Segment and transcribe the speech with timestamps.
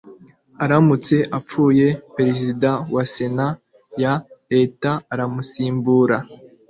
[0.63, 3.47] aramutse apfuye perezida wa sena
[4.01, 4.13] ya
[4.53, 6.17] leta aramusimbura